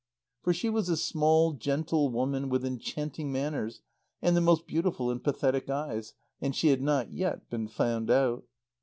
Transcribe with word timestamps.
For 0.41 0.51
she 0.51 0.67
was 0.67 0.89
a 0.89 0.97
small, 0.97 1.53
gentle 1.53 2.09
woman 2.09 2.49
with 2.49 2.65
enchanting 2.65 3.31
manners 3.31 3.81
and 4.19 4.35
the 4.35 4.41
most 4.41 4.65
beautiful 4.65 5.11
and 5.11 5.23
pathetic 5.23 5.69
eyes, 5.69 6.15
and 6.41 6.55
she 6.55 6.69
had 6.69 6.81
not 6.81 7.11
yet 7.13 7.47
been 7.51 7.67
found 7.67 8.09
out. 8.09 8.43